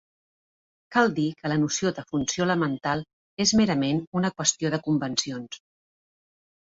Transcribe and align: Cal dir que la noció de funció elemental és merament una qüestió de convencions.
Cal 0.95 1.11
dir 1.19 1.25
que 1.41 1.51
la 1.51 1.57
noció 1.65 1.91
de 1.99 2.05
funció 2.13 2.47
elemental 2.49 3.05
és 3.47 3.53
merament 3.63 4.01
una 4.21 4.35
qüestió 4.41 4.73
de 4.77 4.81
convencions. 4.89 5.61